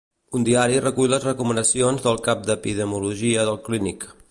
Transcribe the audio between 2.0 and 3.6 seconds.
del cap d'Epidemiologia